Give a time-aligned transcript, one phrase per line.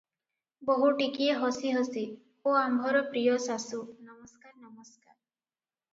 [0.69, 2.05] ବୋହୁ ଟିକିଏ ହସି ହସି
[2.47, 3.83] 'ଓ ଆମ୍ଭର ପ୍ରିୟ ଶାଶୁ!
[4.11, 5.15] ନମସ୍କାର -ନମସ୍କାର।